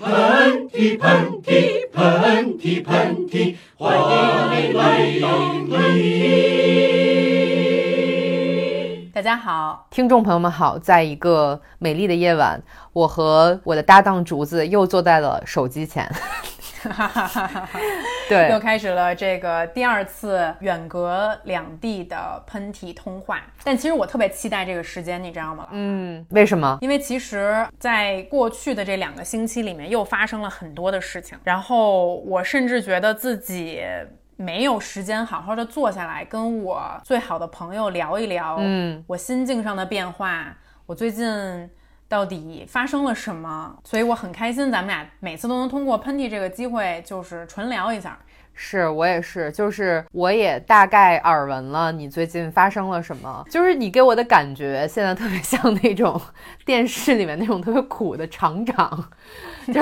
[0.00, 3.92] 喷嚏喷嚏喷嚏喷嚏，欢
[5.12, 6.40] 迎你！
[9.12, 12.62] 大家好，听众朋友们好，在一个美丽的夜晚，
[12.94, 16.10] 我和我的搭档竹子又坐在了手机前。
[16.88, 17.80] 哈哈哈哈哈！
[18.28, 23.42] 对，又开始了这个第二次远隔两地的喷嚏通话。
[23.62, 25.68] 但其实我特别期待这个时间，你知道吗？
[25.72, 26.78] 嗯，为什么？
[26.80, 31.38] 因为其实，在过去的这两个星期里面，又发生了很多的事情。
[31.44, 33.82] 然后我甚至觉得自己
[34.36, 41.68] 没有时间好好的坐下来跟我最好的朋友聊一聊，嗯，我心境上的变化，我最近。
[42.10, 43.78] 到底发生了什么？
[43.84, 48.18] 所以我很开心，咱们俩每次都能通过喷嚏这个机会，就是纯聊一下。
[48.52, 53.46] 是我也是，就是我也大概耳闻了你最近发生了什么。
[53.48, 56.20] 就是你给我的感觉，现在特别像那种
[56.66, 59.08] 电视里面那种特别苦的厂长，
[59.72, 59.80] 就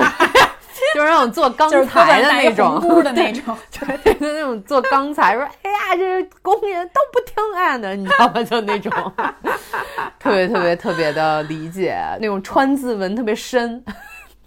[0.95, 8.43] 就是那种做钢材的那种，的那种，对，就那种做钢材，说哎呀，这工人都不听俺的，你知道吗？
[8.43, 8.91] 就那种。
[10.19, 13.83] 特别特别特别的理解那种川字纹特别深，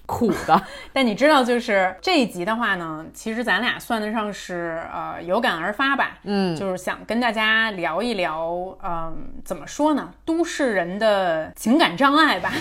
[0.05, 0.61] 苦的。
[0.91, 6.17] 但你知道，就是这一集的话呢，其实咱俩算得上是呃有感而发吧。
[6.23, 10.11] 嗯，就是想跟大家聊一聊，嗯，怎么说呢？
[10.25, 12.51] 都市人的情感障碍吧。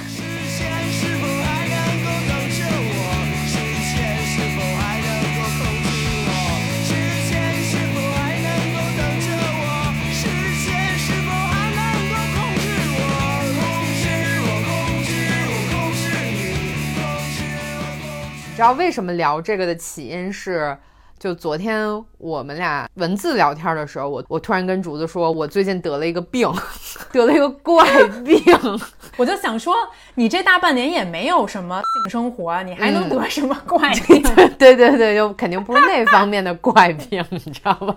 [18.60, 20.76] 知道为什么聊这个的起因是，
[21.20, 26.50] 就昨天我们俩文字聊天的时候，我我突然跟竹子说，我最近得了一个病，
[27.12, 27.86] 得了一个怪
[28.24, 28.42] 病，
[29.18, 29.74] 我就想说，
[30.14, 34.22] 你这大半年也没有什么性生活，你还能得什么怪 病？
[34.58, 37.94] 对对对，就肯定不是那方面的怪病，你知道吧？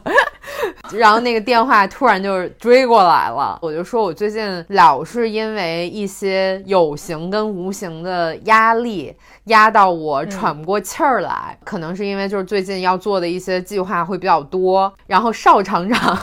[0.92, 9.16] 然后那个电话突然就追过来了，我就说我最近老是因为一些有形跟无形的压力
[9.46, 14.94] 压到我喘不过气儿来，可能是因为就是最近要做的一些计划会比较多。
[15.08, 16.18] 然后邵厂长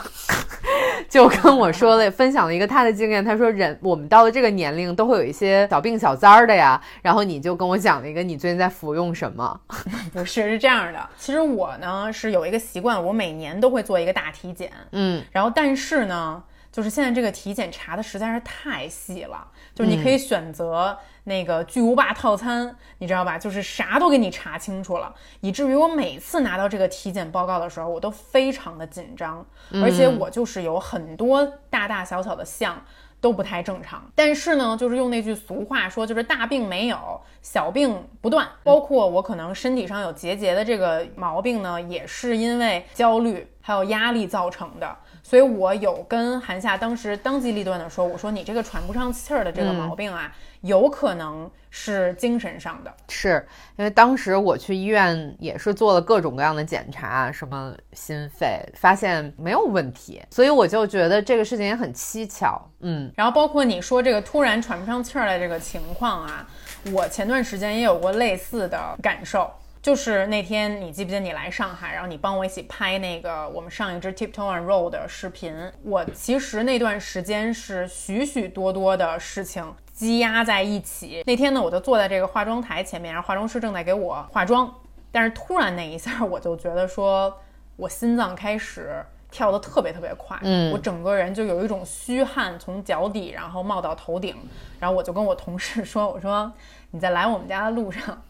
[1.09, 6.81] 就跟我说了，分享了一个他的经验，他说人我们到了这个年龄都会有一些小病小灾儿的呀。
[7.01, 9.59] 然后你就跟我讲了一个你最近在服用什么？
[10.13, 14.21] 不是是这样的，其实我呢是有一个习惯，我每年都会做一个大。
[14.21, 23.37] 大体检，嗯，然后但是呢，就是现在这个体检查的实在是太细了，就是你可以选择那个巨无霸套餐，你知道吧？
[23.37, 29.45] 就是啥都给你查清楚了，以至于我每次拿到这个体检报告的时候，我都非常的紧张，
[29.83, 32.83] 而且我就是有很多大大小小的项
[33.19, 34.03] 都不太正常。
[34.15, 38.47] 但是呢，就是用那句俗话说，就是大病没有，小病不断。
[38.63, 43.47] 包括我可能身体上有结节的这个毛病呢，也是因为焦虑。
[43.63, 52.93] 还有压力造成的，所以我有跟韩夏当时当机立断的说：“我说你这个喘不上气儿的这个毛病啊，有可能是精神上的。
[53.09, 53.45] 是
[53.77, 62.61] 因为当时我去医院也是做了各种各样的检查，什么心肺，发现没有问题，所以我就觉得这个事情也很蹊跷。
[62.79, 66.47] 嗯，然后包括你说这个突然喘不上气儿的这个情况啊，
[66.91, 69.51] 我前段时间也有过类似的感受。
[69.81, 75.51] 就是那天，你记不记得你来上海，然后你帮我一起拍那个我们上一支 Tiptoe and Roll 的视频？
[75.83, 81.21] 我其实那段时间是许许多多的事情积压在一起。
[81.27, 84.73] 那天呢，我就坐在这个化妆台前面，然后化妆师正在给我化妆，
[85.11, 87.31] 但是突然那一下，我就觉得说
[87.75, 94.35] 我心脏开始跳得特别特别快，嗯，我整个人就有一种虚汗从脚底然后冒到头顶，
[94.79, 96.51] 然后我就跟我同事说， 我说
[96.89, 98.21] 你在来我们家的路上。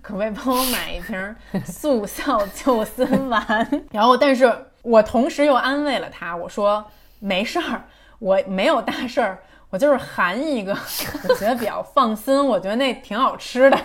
[0.00, 3.44] 可不可以帮我买一瓶速效救心丸？
[3.92, 4.50] 然后，但是
[4.80, 6.82] 我同时又安慰了他，我说
[7.18, 7.84] 没事儿，
[8.18, 9.38] 我没有大事儿，
[9.70, 10.76] 我就是含一个，
[11.28, 13.78] 我觉得比较放心，我觉得那挺好吃的。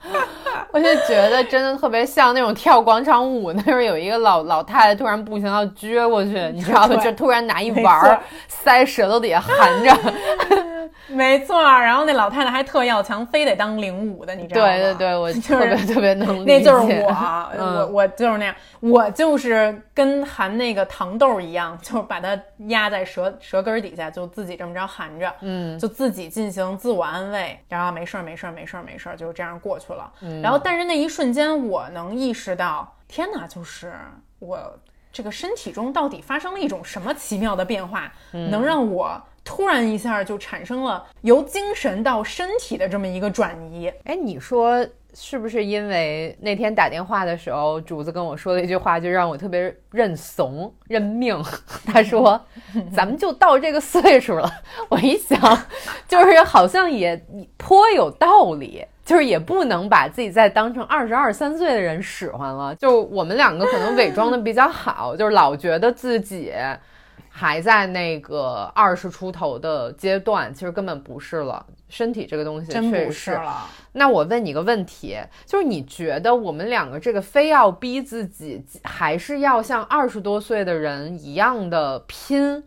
[0.70, 6.96] 我就觉得真的特别像那种跳广场舞，那时候有一个老老太太突然不行要撅过去，你知道吗？
[7.02, 9.90] 就突然拿一丸儿塞舌头底下含着。
[11.14, 14.66] 没错，然后那老太太还特要强，非得当领舞的，你知道吗？
[14.68, 16.58] 对对对，我 特别特别能理解。
[16.58, 22.38] 那就是我， 我我就是那样，我就是跟含那个糖豆一样，就是把它
[22.68, 30.12] 压在舌舌根底下，就自己这么着含着，嗯，就自己进行自我安慰，然后没事儿没事儿没事儿没事儿，就这样过去了。
[30.42, 33.92] 然后，但是那一瞬间，我能意识到，天哪，就是
[34.38, 34.58] 我
[35.12, 38.12] 这个身体中到底发生了一种什么奇妙的变化，
[38.50, 39.20] 能让我。
[39.48, 43.90] 突然一下就产生了由精神到身体的这么一个转移。
[44.04, 51.42] 哎，你说是不是因为那天打电话的时候，主子跟我说了一句话，就让我特别认怂认命？
[51.86, 52.38] 他说：
[52.94, 54.52] “咱们就到这个岁数了。”
[54.90, 55.40] 我一想，
[56.06, 57.18] 就是好像也
[57.56, 62.74] 颇有道理，就是也不能把自己再当成二十二三岁的人使唤了。
[62.74, 66.52] 就我们两个可能伪装的比较好，就是老觉得自己。
[67.38, 71.64] 还在那个二十出头的阶段，其实根本不是了。
[71.88, 73.64] 身体这个东西真不是了。
[73.92, 82.64] 那我问你个问题，就是你觉得我们两个这个非要逼自己，还是要像二十多岁的人一样的拼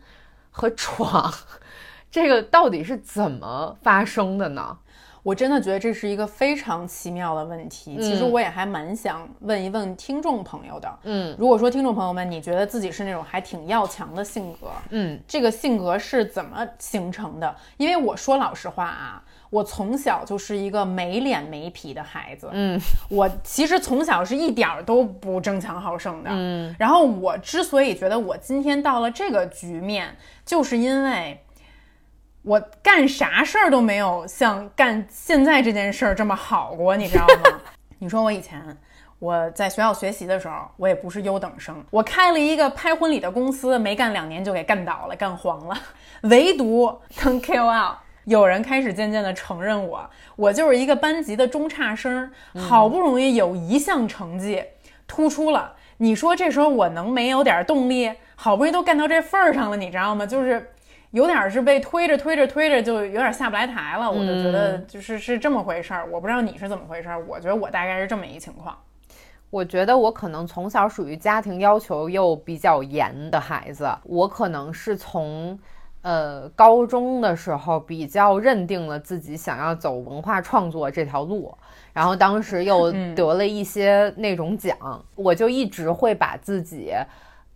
[0.50, 1.30] 和闯？
[2.10, 4.78] 这个到底是怎么发生的呢？
[5.22, 7.96] 我真的觉得这是一个非常奇妙的问题。
[8.00, 10.98] 其实我也还蛮想问一问听众朋友的。
[11.04, 17.54] 嗯，如果说听众朋友们，你觉得自己是那种还挺要强的性格，嗯，这个性格是怎么形成的？
[17.76, 22.48] 因为我说老实话啊，我从小就是一个没脸没皮的孩子。
[22.50, 26.30] 嗯，我其实从小是一点儿都不争强好胜的。
[26.32, 31.40] 嗯，然后我之所以觉得我今天到了这个局面，就是因为。
[32.42, 37.60] 我干啥事儿都没有像干现在这件事儿这么好过，你知道吗？
[38.00, 38.60] 你说我以前
[39.20, 45.78] 我在学校学习的时候，我也不是优等生，我开了一个拍婚礼的公司，没干两年就给干倒了，干黄了。
[46.22, 47.94] 唯独当 KOL，
[48.24, 52.28] 有人开始渐渐的承认我，我就是一个班级的中差生，
[52.58, 54.64] 好不容易有一项成绩
[55.06, 58.12] 突出了，你说这时候我能没有点动力？
[58.34, 60.26] 好不容易都干到这份儿上了，你知道吗？
[60.26, 60.71] 就是。
[61.12, 64.10] 有点是被推着推着推着，就有点下不来台了。
[64.10, 66.06] 我就觉得就是是这么回事儿。
[66.10, 67.24] 我不知道你是怎么回事儿。
[67.26, 68.76] 我觉得我大概是这么一情况。
[69.50, 73.94] 我觉得我可能从小属于家庭要求又比较严的孩子。
[74.04, 75.58] 我可能是从
[76.00, 81.54] 呃高中的时候比较认定了自己想要走文化创作这条路，
[81.92, 84.74] 然后当时又得了一些那种奖，
[85.14, 86.94] 我就一直会把自己。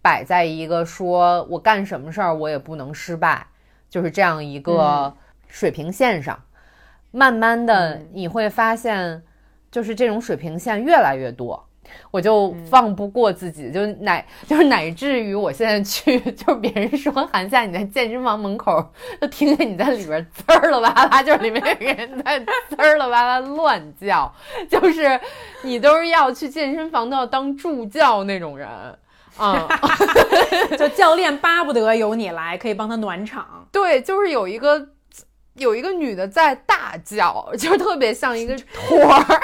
[0.06, 3.44] 摆在一个说我干什么事儿我也不能失败，
[3.90, 5.12] 就是这样一个
[5.48, 6.40] 水平线上。
[7.10, 9.20] 慢慢的你会发现，
[9.68, 11.66] 就是这种水平线越来越多，
[12.12, 18.80] 我就放不过自己，就乃就是乃至于我现在去， 就是别人说韩夏你在健身房门口，
[19.20, 22.38] 就听见你在里边滋儿了哇啦，就是里面有人在
[22.68, 24.32] 滋儿了哇啦乱叫，
[24.70, 25.20] 就是
[25.64, 28.68] 你都是要去健身房都要当助教那种人。
[29.38, 29.68] 啊，
[30.78, 33.66] 就教练巴不得有你来，可以帮他暖场。
[33.70, 34.88] 对，就是有一个
[35.54, 39.40] 有一个女的在大叫，就特别像一个托儿。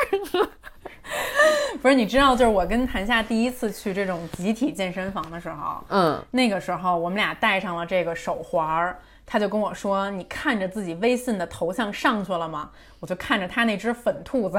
[1.82, 8.98] 不是，你知道，就是我跟谭夏第一次去这种集体健身房的时候，嗯，那个时候我们俩戴上了这个手环儿。
[9.24, 12.70] 他就跟我说：“你看着自己微信的头像上去了吗？”
[13.00, 14.58] 我就看着他那只粉兔子，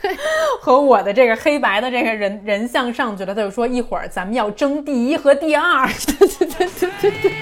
[0.00, 0.16] 对，
[0.60, 3.34] 和我的这个黑白的这个人人像上去了。
[3.34, 7.32] 他就说：“一会儿咱们要争第一和第二。”对对对对对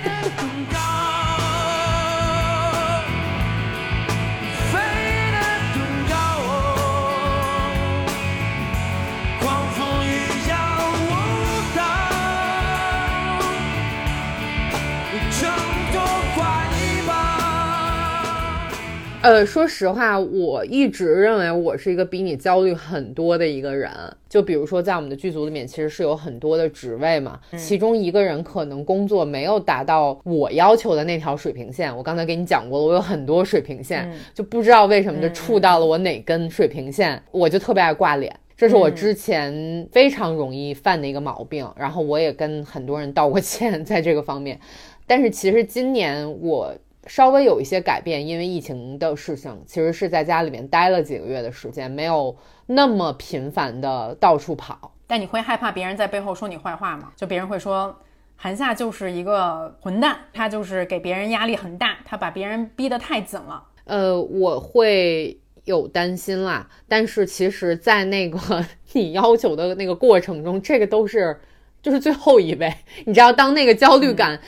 [19.29, 23.91] 呃，说实话，我一直认为我是一个比你焦虑很多的一个人。
[24.27, 31.95] 就比如说，在我们的剧组里面，其实是有很多的职位嘛，其中一个人可能工作没有达到我要求的那条水平线。
[31.95, 41.71] 我刚才给你讲过了，我有很多水平线，就不知道为什么就触到了我哪根水平线，我就特别爱挂脸，这是我之前非常容易犯的一个毛病。
[41.77, 44.59] 然后我也跟很多人道过 歉，在这个方面。
[45.07, 46.75] 但是其实今年我。
[47.09, 52.37] 稍微有一些改变，因为疫情的事情，其实是在家里面待了几个月的时间，没有
[52.67, 54.93] 那么频繁的到处跑。
[55.07, 57.11] 但你会害怕别人在背后说你坏话吗？
[57.17, 57.99] 就别人会说
[58.37, 63.65] 韩夏就是一个混蛋，他就是给别人压力很大，他把别人逼得太紧了。
[63.85, 68.39] 呃，我会有担心啦，但是其实，在那个
[68.93, 71.41] 你要求的那个过程中，这个都是
[71.81, 72.71] 就是最后一位。
[73.07, 74.39] 你知道，当那个焦虑感。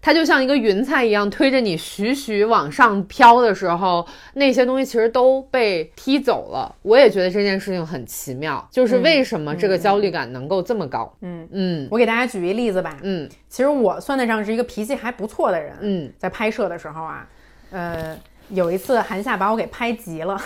[0.00, 6.74] 它就像一个云彩一样推着你徐徐往上飘的时候，那些东西其实都被踢走了。
[6.82, 11.12] 我也觉得这件事情很奇妙，就是为什么这个焦虑感能够这么高？
[11.20, 12.96] 嗯嗯，我给大家举一例子吧。
[13.02, 15.76] 嗯，其实我算得上是一个脾气还不错的人。
[15.80, 17.28] 嗯，在拍摄的时候啊，
[17.70, 18.16] 呃，
[18.50, 20.40] 有一次韩夏把我给拍急了，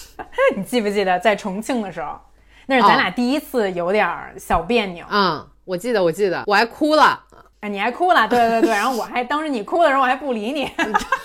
[0.54, 2.20] 你记不记得在重庆的时候？
[2.66, 5.06] 那是咱俩第一次有点小别扭。
[5.10, 7.24] 嗯，我记得，我记得，我还哭了。
[7.60, 8.26] 哎，你还哭了？
[8.28, 10.70] 对对对，然后我还当时你哭的时候，我还不理你，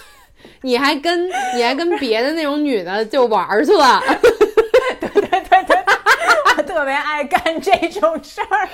[0.61, 4.01] 你还跟你还跟别的那种女的就玩去了。
[4.99, 8.69] 对对对对特别爱干这种事儿。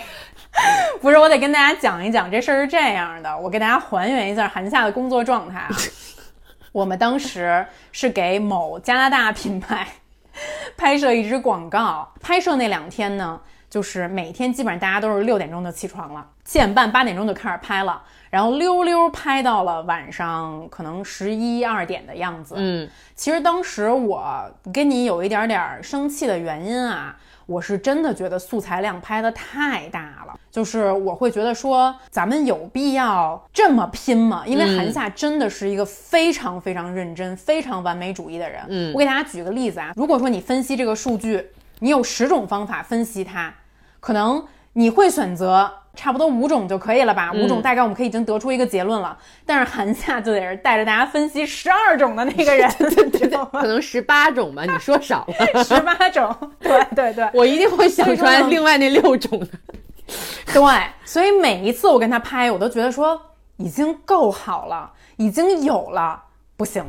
[1.02, 5.70] 不是，我得跟大家讲一讲这事儿是这样的，我给大家还原一下韩夏的工作状态啊。
[6.72, 9.88] 我们当时是给某加拿大品牌
[10.78, 13.40] 拍摄一支广告，拍摄那两天呢，
[13.70, 22.56] 就是每天基本上大家都是六点钟就起床了，七点半八点钟就开始拍了，然后溜溜拍到了晚上可能十一二点的样子。
[22.58, 34.44] 嗯，其实当时我跟你有一点点生气的原因啊，我是真的觉得素材量拍的太大了，就是我会觉得说咱们有必要这么拼吗？
[34.48, 38.64] 因为韩夏真的是一个非常非常认真、非常完美主义的人。
[38.68, 43.54] 嗯我给大家举个例子啊，如果说你分析这个数据，你有十种方法分析它，
[44.00, 45.72] 可能你会选择。
[45.96, 47.30] 差不多五种就可以了吧？
[47.34, 49.18] 五种大概我们可以已经得出一个结论了。
[49.46, 52.70] 但是韩夏就得是带着大家分析十二种的那个人，
[53.12, 53.60] 知道吗？
[53.60, 59.48] 可能十八种吧，你说少了， 十八种，对对对我一定会想出来另外那六种的。
[60.54, 60.64] 对，
[61.04, 63.20] 所以每一次我跟他拍，我都觉得说
[63.58, 66.24] 已经够好了，已经有了，
[66.56, 66.86] 不行，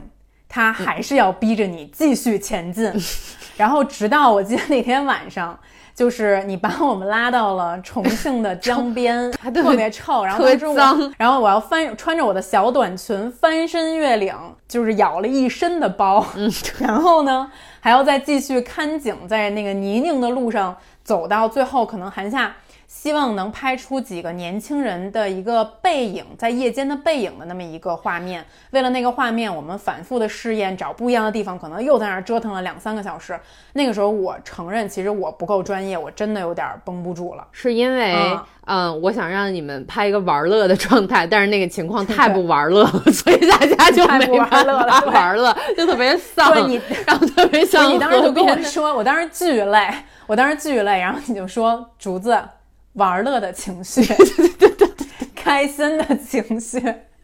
[0.49, 2.93] 他还是要逼着你继续前进。
[3.57, 5.59] 然后直到我记得那天晚上。
[6.01, 14.35] 就是你把我们拉到了重庆的江 边，特别臭，然后特别脏，然后我要翻穿着我的小短裙翻身越岭，
[14.67, 22.51] 就是咬了一身的包，嗯， 然后呢还要再继续看景，在那个泥泞的路上走到最后，可能韩夏
[23.03, 28.45] 希望能拍出几个年轻人的一个背影，在夜间的背影的那么一个画面。
[28.73, 33.41] 为了那个画面，我们反复的试验，找不一样的地方，可能又在那儿折腾了两三个小时。
[33.73, 37.47] 那个时候，我承认，其实我不够专业，我真的有点绷不住了。
[37.53, 38.13] 是因为，
[38.67, 46.53] 嗯、呃，我想让你们拍一个玩乐的状态，但是那个情况太不玩乐了，所以大家就没玩乐了，玩乐就特别丧。
[46.53, 49.89] 对你，然后特别丧你当时就跟我说，我当时巨累，
[50.27, 52.39] 我当时巨累，然后你就说竹子。
[52.95, 56.83] 玩乐的情绪，对对对对，开心的情绪，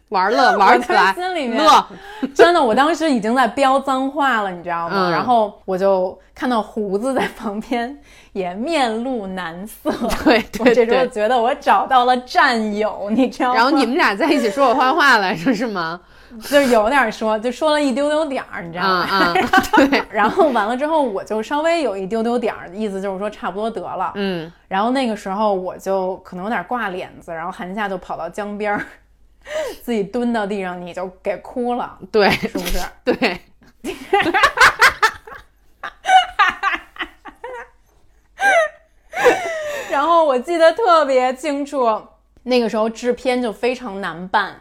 [0.09, 1.87] 玩乐玩起来，心里面乐，
[2.33, 5.09] 真的，我当时已经在飙脏话了，你知道吗？
[5.09, 7.97] 嗯、然后我就看到胡子在旁边
[8.31, 9.91] 也面露难色，
[10.23, 13.55] 对对我这时候觉得我找到了战友，你知道吗？
[13.55, 15.99] 然后你们俩在一起说我坏话来着是吗？
[16.41, 19.07] 就有点说，就说了一丢丢点儿，你知道吗？
[19.11, 20.03] 嗯嗯、 对。
[20.11, 24.11] 然后完了之后，我就稍微有一丢丢点儿意思，就是说差不多得了。
[24.15, 24.51] 嗯。
[24.67, 28.85] 然后那个时候我就可能有点挂脸子，然后韩夏就跑到江边儿，
[29.81, 32.79] 自己蹲到地上，你就给哭了，对，是不是？
[33.03, 33.39] 对。
[39.89, 41.99] 然后我记得特别清楚，
[42.43, 44.55] 那个时候制片就非常难办。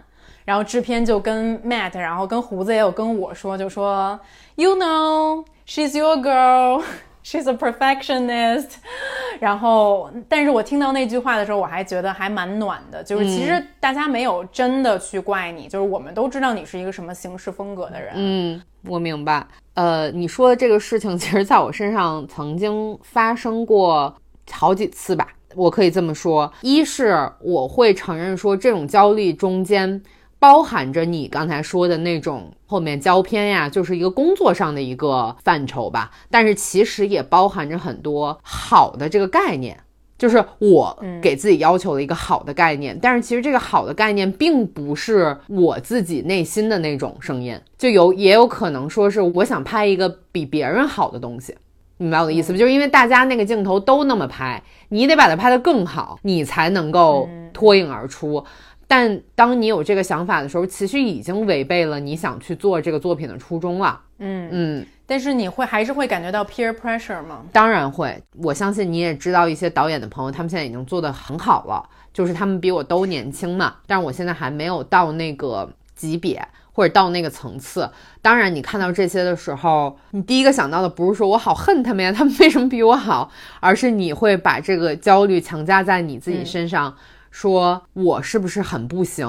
[0.46, 4.18] 然后制片就跟 Matt，然后跟胡子也有跟我说，就说
[4.54, 6.82] You know she's your girl,
[7.22, 8.68] she's a perfectionist。
[9.40, 18.12] 然后，但是我听到那句话的时候，我还觉得还蛮暖的，就是其实大家没有真的去怪你，就是我们都知道你是一个什么行事风格的人。
[18.14, 19.46] 嗯，我明白。
[19.74, 24.14] 呃，你说的这个事情， 其实在我身上曾经发生过
[24.50, 25.28] 好几次吧。
[25.54, 30.00] 我可以这么说，一是我会承认说这种焦虑中间。
[30.38, 36.10] 包含着你刚才说的那种后面胶片呀，就是一个工作上的一个范畴吧。
[36.30, 39.78] 但是其实也包含着很多好的这个概念，
[40.18, 42.98] 就是我给自己要求的一个好的概念。
[43.00, 51.56] 但是其实这个好的概念并不是我自己内心的那种声音，就有也有可能说是我想拍一个比别人好的东西。
[51.98, 52.58] 明白我的意思不？
[52.58, 58.44] 就是因为大家那个镜头都那么拍，你得把它拍得更好，你才能够脱颖而出。
[58.88, 64.00] 但当你有这个想法的时候，其实已经违背了你想去做这个作品的初衷了。
[64.18, 67.42] 嗯嗯，但是你会还是会感觉到 peer pressure 吗？
[67.52, 68.22] 当然会。
[68.42, 73.74] 我相信你也知道一些导演的朋友，他们现在已经做得很好了，就是他们比我都年轻嘛。
[73.86, 76.40] 但是我现在还没有到那个级别
[76.72, 77.90] 或者到那个层次。
[78.22, 86.88] 当然，你看到这些的时候，你第一个想到的不是说我好恨他们呀，他们为什么比我好，而是你会把这个焦虑强加在你自己身上。
[86.88, 86.94] 嗯
[87.36, 89.28] 说我是不是很不行？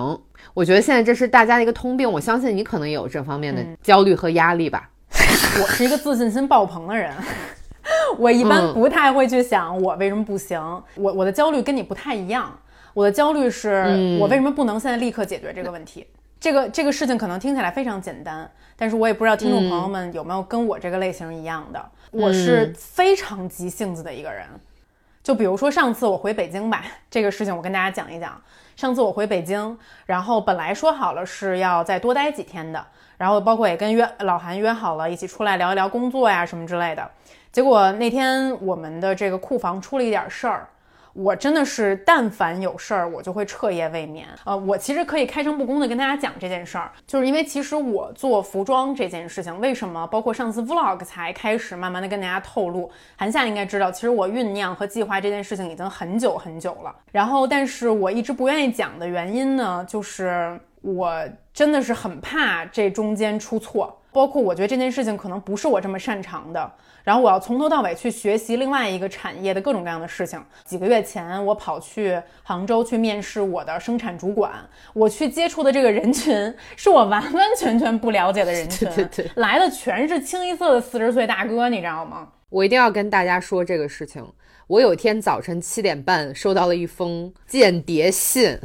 [0.53, 4.89] 我觉得现在这是大家的一个通病，我相信你可能也有这方面的焦虑和压力吧。
[5.61, 7.13] 我是一个自信心爆棚的人，
[8.17, 10.57] 我一般不太会去想我为什么不行。
[10.95, 12.57] 我我的焦虑跟你不太一样，
[12.93, 16.07] 我的焦虑是我为什么不能现在立刻解决这个问题。
[16.39, 21.85] 这个这个事情可能听起来非常简单，但是我也不知道听众朋友们有没有跟我这个类型一样的。
[22.11, 24.47] 我是非常急性子的一个人。
[25.27, 28.41] 就比如说上次我回北京吧，这个事情我跟大家讲一讲。
[28.77, 32.81] 上次我回北京，然后本来说好了是要再多待几天的，
[33.17, 37.05] 然后包括也跟约老韩约好了一起出来聊一聊工作呀什么之类的。
[37.51, 40.65] 结果那天我们的这个库房出了一点事儿。
[41.17, 44.27] 我真的是，但凡有事儿，我就会彻夜未眠。
[44.43, 56.95] 呃，我其实可以开诚布公的跟大家讲这件事儿，就是因为其实我做服装这件事情，为什么包括上次 vlog 才开始慢慢的跟大家透露，韩夏应该知道，其实我酝酿和计划这件事情已经很久很久了。
[57.11, 61.11] 然后，但是我一直不愿意讲的原因呢，就是我
[61.51, 66.71] 真的是很怕这中间出错，包括我觉得这件事情可能不是我这么擅长的。
[67.07, 70.37] 然后我要从头到尾去学习另外一个产业的各种各样的事情。
[70.65, 74.51] 几个月前，我跑去杭州去面试我的生产主管，
[74.91, 82.27] 我去接触的这个人群是我完完全全不了解的人群，对对对，来的全是清一色的四十岁大哥，你知道吗？
[82.49, 84.21] 我一定要跟大家说这个事情。
[84.67, 88.59] 我有一天早晨七点半收到了一封间谍信，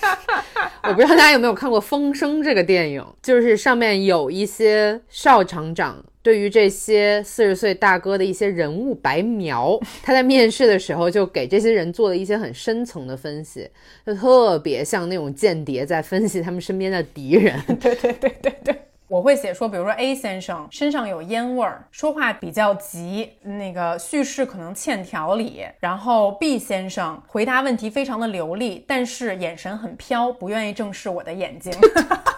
[0.82, 6.02] 我不知道大家有没有看过《风声》这个电影，就是上面有一些邵厂长。
[6.26, 13.70] 对于这些四十岁大哥的一些人物白描，他在面试的时候就给这些人做了一些很深层的分析，
[14.04, 17.56] 就特别像那种间谍在分析他们身边的敌人。
[17.80, 25.64] 对对对对对，我会写说，比如说 A 先生身上有烟味儿，说话比较急，那个叙事可能欠条理。
[25.78, 31.72] 然后 B 先生回答问题非常的流利，但是眼神很飘，不愿意正视我的眼睛。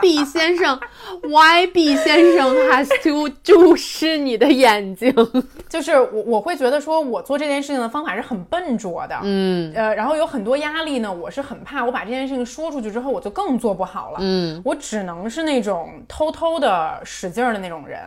[0.00, 0.78] B 先生
[1.22, 5.12] ，Why B 先生 has to 注视你的眼睛？
[5.68, 11.12] 就是我我会觉得说，我做这件事情的方法是很笨拙的，嗯，呃，然后有很多压力呢。
[11.12, 18.00] 我是很怕我把这件事情说出去之后，我就更做不好了，嗯，我只能是那种偷偷的使劲儿的那种人。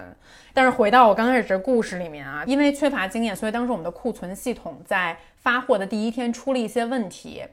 [0.53, 7.43] 但是回到我刚开始这故事里面啊，因为缺乏经验，所以当时我们的库存系统在发货的第一天出了一些问题。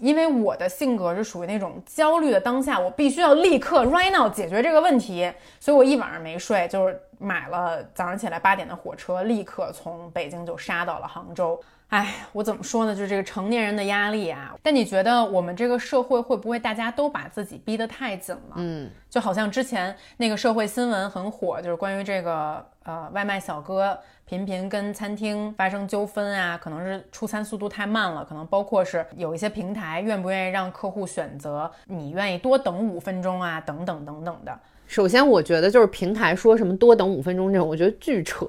[0.00, 11.58] 因为我的性格是属于那种焦虑的当下，我必须要立刻 right now 解决这个问题，所以我一晚上没睡，就是买了早上起来八点的火车，立刻从北京就杀到了杭州。
[11.88, 12.94] 哎，我怎么说呢？
[12.94, 14.54] 就是这个成年人的压力啊。
[14.62, 18.54] 但你觉得我们这个社会会不会大家都把自己逼得太紧了？
[18.56, 23.98] 嗯，就好像之前那个社会新闻很火，就是关于这个呃外卖小哥。
[24.26, 34.58] 频频跟餐厅发生纠纷啊，可能是出餐速度太慢了，可能包括是有一些平台愿不愿意让客户选择你愿意多等五分钟啊，等等等等的。
[34.86, 38.46] 首先，我觉得就是平台说什么多等五分钟这种，我觉得巨扯，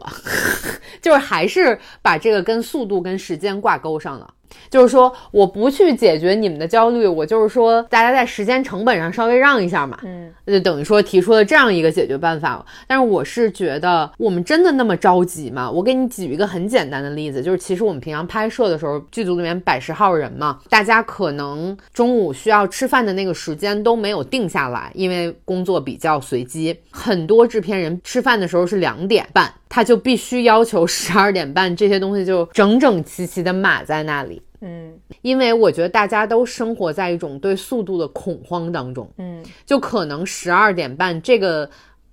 [1.01, 4.31] 就是还是把这个跟速度跟时间挂钩上了。
[4.69, 12.65] 就是说，我不去解决你们的焦虑，我就是说，大家在时间成本上稍微让一下嘛，嗯，就等于说提出了这样一个解决办法。
[12.87, 15.69] 但是我是觉得，我们真的那么着急吗？
[15.69, 29.51] 我给你举一个很简单的例子，就是其实我们平常拍摄的时候，剧组里面百十号人嘛，大家可能中午需要吃饭的那个时间都没有定下来，因为工作比较随机，很多制片人吃饭的时候是两点半。
[29.67, 41.69] 他就必须要求十二点半这些东西就整整齐齐的码在那里，嗯，因为我觉得大家都生活在一种对速度的恐慌当中，嗯，就可能十二点半这个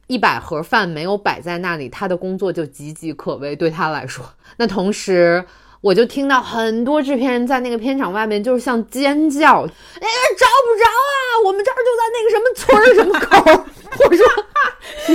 [0.07, 4.23] 一百盒饭没有摆在那里，他的工作就岌岌可危，对他来说。
[4.59, 5.43] 那同时，
[5.83, 13.65] 我就听到很多制片人在那个片场外面就是像尖叫，哎，找不着啊，我们这儿就在那个什么村儿什么口。
[14.09, 14.27] 我说。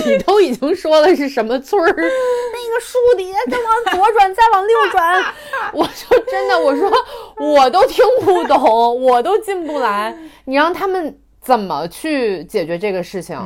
[0.05, 1.87] 你都已经说了是什么村儿？
[1.95, 5.33] 那个树底下再往左转，再往右转，
[5.73, 6.91] 我就真的我说
[7.39, 10.15] 我都听不懂，我都进不来。
[10.45, 13.37] 你让他们怎么去解决这个事情？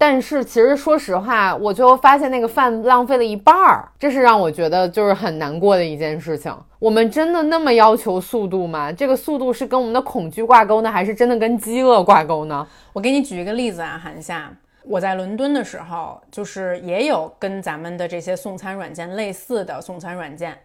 [0.00, 6.50] 但是其实说实话，我最后发现那个饭浪费了一半儿，这是让我觉得就是很难过的一件事情。
[6.78, 8.90] 我们真的那么要求速度吗？
[8.90, 12.66] 这个速度是跟我们的恐惧挂钩呢，还是真的跟饥饿挂钩呢？
[12.94, 14.50] 我给你举一个例子啊，韩夏。
[14.84, 20.56] 我在伦敦的时候，就是也有跟咱们的这些送餐软件类似的送餐软件，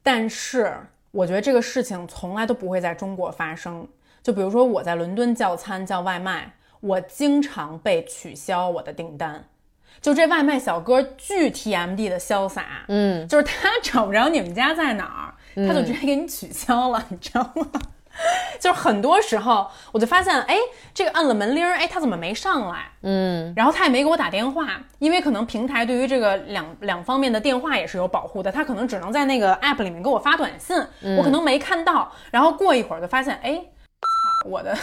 [0.00, 0.72] 但是
[1.10, 3.84] 我觉得这个事情从来都不会在中国发生。
[4.22, 9.44] 就比如说我在伦敦叫餐叫外卖，我经常被取消我的订单。
[10.00, 15.04] 就这外卖小哥巨 TMD 的潇洒，嗯，就是他找不着你们家在哪
[15.56, 17.66] 儿，他就直接给你取消了，你知道吗？
[18.60, 20.56] 就是很多时候，我就发现，哎，
[20.94, 22.90] 这个按了门铃，哎，他怎么没上来？
[23.02, 30.76] 嗯，然后他也没给我打电话，因为可能平台对于这个两两方面的电话也是有保护的，他可能只能在那个 app 里面给我发短信，
[31.18, 32.10] 我可能没看到。
[32.30, 34.76] 然后过一会儿就发现，哎，操，我的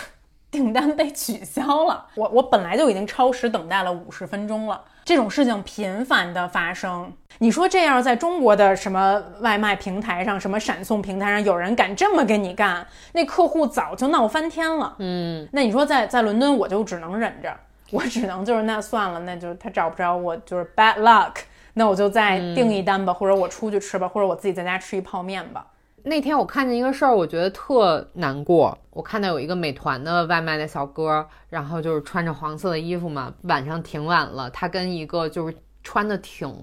[0.54, 2.06] 订单被取消了。
[2.14, 4.80] 我我本来就已经超时等待了五十分钟了。
[5.04, 14.96] 这种事情频繁的发生，你说这样在中国的什么外卖平台上、什么闪送平台上，有人敢这么跟你干，那客户早就闹翻天了。
[15.00, 17.54] 嗯，那你说在在伦敦，我就只能忍着。
[17.92, 21.34] 我只能就是那算了，那就是他找不着我就是 bad luck，
[21.74, 25.66] 那我就再订一单吧，或者我出去吃吧，或者我自己在家吃一泡面吧。
[26.04, 28.78] 那天我看见一个事儿，我觉得特难过。
[28.92, 36.54] 我看到有一个美团的外卖的小哥，然后就是穿着黄色的衣服嘛，晚上挺晚了，他跟一个就是穿的挺。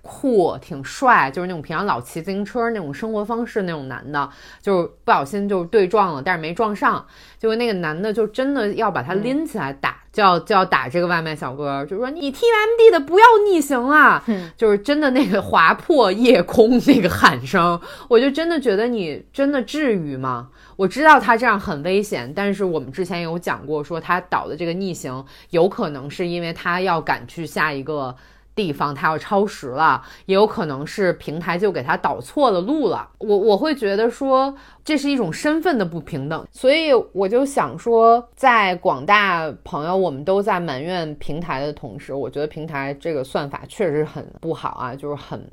[0.00, 4.26] 酷，挺帅，就是那种平常老骑自行车那种生活方式那种男的，
[4.62, 7.04] 就是不小心就对撞了，但是没撞上。
[7.36, 14.20] 结果那个男的就真的要把他拎起来打，就要就要打这个外卖小哥，就说你 TMD 的不要逆行啊！
[14.58, 20.48] 就是真的那个划破夜空那个喊声，我就真的觉得你真的至于吗？
[20.74, 28.16] 我知道他这样很危险，但是我们之前有讲过，说他导的这个逆行有可能是因为他要赶去下一个。
[28.58, 33.08] 地方他要超时了，也有可能是平台就给他导错了路了。
[33.18, 34.52] 我我会觉得说
[34.84, 45.48] 这是一种身份的不平等，所以我就想说，在广大朋友我们都在埋怨平台的同时，我觉得平台这个算法确实很不好啊，就是很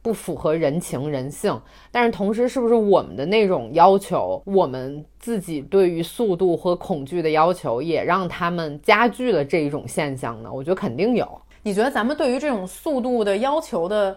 [0.00, 1.60] 不符合人情人性。
[1.90, 10.50] 但是同时，是不是我们的那种要求，我们自己对于速度和恐惧的要求，也让他们加剧了这一种现象呢？
[10.50, 11.28] 我觉得肯定有。
[11.66, 14.16] 你觉得咱们对于这种速度的要求的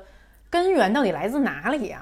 [0.51, 1.99] 根源到底来自哪里呀？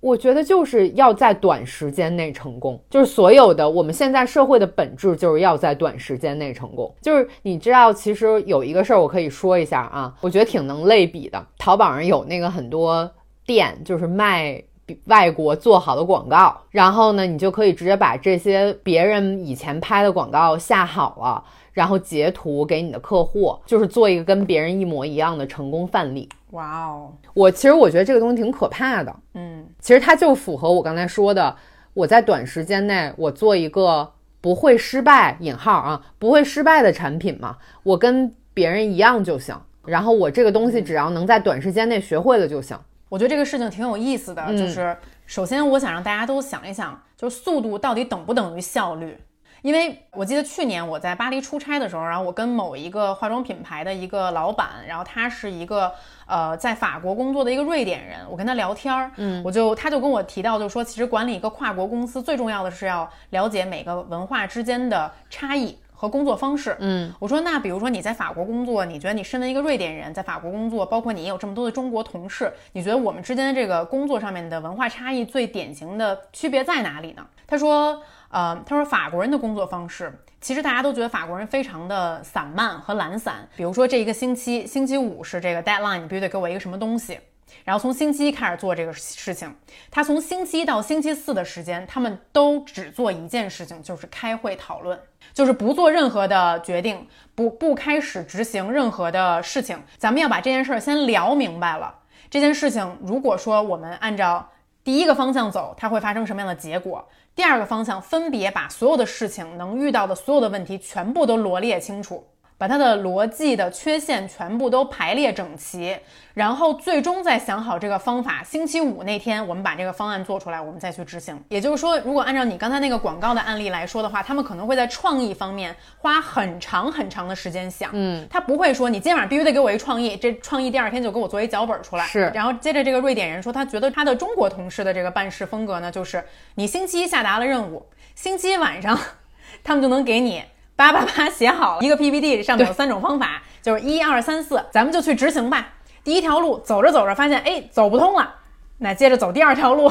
[0.00, 6.90] 我觉得就是要在短时间内成功，就是所有的我们现在社会的本质就是要在短时间内成功。
[7.02, 11.46] 就是你知道，其实有一个事儿我可以说一下啊，我觉得挺能类比的。
[11.58, 13.10] 淘宝上有那个很多
[13.44, 14.62] 店，就是卖
[15.04, 21.44] 外国做好的广告，然后呢，你就可以直接把这些别人以前拍的广告下好了。
[21.72, 26.28] 然后截图给你的客户，就是做一个跟别人一模一样的成功范例。
[26.50, 29.14] 哇哦，我其实我觉得这个东西挺可怕的。
[29.34, 31.54] 嗯，其实它就符合我刚才说的，
[31.94, 39.54] 我在短时间内我做一个不会失败（引号啊）不会失败的产品嘛，我跟别人一样就行。
[39.84, 42.78] 然后我这个东西只要能在短时间内学会了就行。
[43.08, 49.16] 我觉得这个事情挺有意思的，就是首先我想让大家都想一想，就是速度到底等不等于效率。
[49.62, 55.92] 因为我记得去年我在巴黎出差的时候，然后我跟某一个化妆品牌的一个老板，然后他是一个
[56.26, 77.26] 呃在法国工作的一个瑞典人，我跟他聊天儿，嗯，我就他就跟我提到，就说其实管理一个跨国公司最重要的是要了解每个文化之间的差异和工作方式，嗯，我说那比如说你在法国工作，你觉得你身为一个瑞典人在法国工作，包括你也有这么多的中国同事，你觉得我们之间的这个工作上面的文化差异最典型的区别在哪里呢？
[77.46, 78.00] 他说。
[78.30, 83.48] 呃，他说法国人的工作方式，其实大家都觉得法国人非常的散漫和懒散。
[83.56, 87.18] 比如说这一个星期，星期五是这个 deadline，你必须得给我一个什么东西，
[87.64, 89.54] 然后从星期一开始做这个事情。
[89.90, 95.00] 他从星期一到星期四的时间，他们都只做一件事情，就是开会讨论，
[95.32, 99.82] 就是不做任何的决定，不不开始执行任何的事情。
[99.96, 101.94] 咱们要把这件事儿先聊明白了。
[102.28, 104.50] 这件事情如果说我们按照
[104.84, 107.08] 第一个方向走，它会发生什么样的结果？
[107.38, 112.26] 第二个方向，分别把所有的事情能遇到的所有的问题全部都罗列清楚。
[112.58, 115.96] 把它的逻辑的缺陷全部都排列整齐，
[116.34, 118.42] 然后最终再想好这个方法。
[118.42, 121.40] 星期五那天，我们把这个方案做出来，我们再去执行。
[121.48, 127.90] 也就是说，如果按照你刚才那个广告的案例来说的话，他们可能会在创意方面花很长很长的时间想。
[127.92, 132.04] 嗯，他不会说你今天晚上必须得给我一创意，这创意第二天就给我做一脚本出来。
[132.06, 132.28] 是。
[132.34, 136.24] 然后接着这个瑞典人说，他觉得他的中国同事的这个办事风格呢，就是
[136.56, 138.98] 你星期一下达了任务，星期一晚上
[139.62, 140.42] 他们就能给你。
[140.78, 145.70] 叭叭叭写好了一个 PPT，上面有三种方法，就是一二三四，咱们就去执行吧。
[146.04, 148.36] 第一条路走着走着发现，哎，走不通了，
[148.78, 149.90] 那接着走第二条路，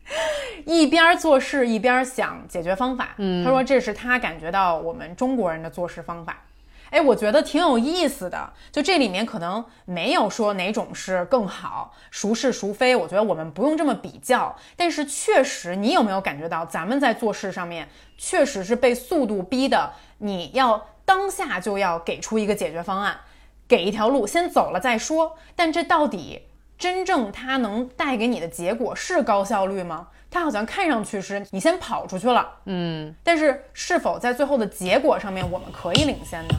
[0.66, 3.14] 一边做事一边想解决方法。
[3.16, 6.36] 嗯，他说这是他感觉到我们中国人的做事方法。
[6.90, 8.50] 哎，我觉得挺有意思的。
[8.70, 12.94] 就这里面可能没有说哪种是更好，孰是孰非。
[12.94, 14.54] 我觉得我们不用这么比较。
[14.76, 17.86] 但是确实，你有没有感觉到咱们在做事上面
[18.16, 19.90] 确实是被速度逼的？
[20.18, 23.18] 你要当下就要给出一个解决方案，
[23.66, 25.36] 给一条路，先走了再说。
[25.56, 26.42] 但这到底
[26.78, 30.08] 真正它能带给你的结果是高效率吗？
[30.30, 36.54] 它好像看上去是你先跑出去了，嗯，但是是否在最后的结果上面我们可以领先呢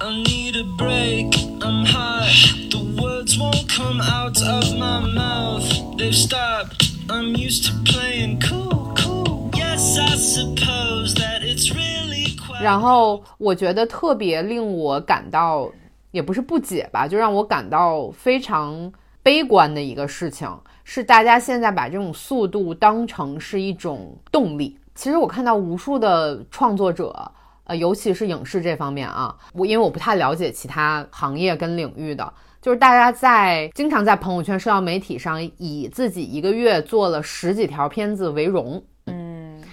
[0.00, 2.70] ？I need a break, I'm high.
[2.70, 5.98] The words won't come out of my mouth.
[5.98, 6.88] They've stopped.
[7.08, 9.50] I'm used to playing cool, cool.
[9.52, 12.19] Yes, I suppose that it's really.
[12.62, 15.70] 然后我觉得特别令我感到，
[16.10, 18.92] 也不是不解吧，就让我感到非常
[19.22, 20.48] 悲观的一个事情，
[20.84, 24.78] 是大家现在把这种速度当成是一种动力。
[24.94, 27.32] 其实我看到无数的创作者。
[27.64, 38.82] 呃，尤其是影视这方面啊，我因为我不太了解其他行业跟领域的，就是大家在经常在朋友圈、社交媒体上以自己一个月做了十几条片子为荣。